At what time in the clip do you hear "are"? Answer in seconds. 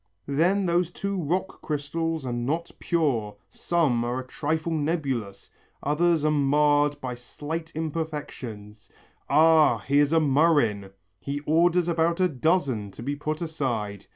2.25-2.33, 4.03-4.17, 6.25-6.31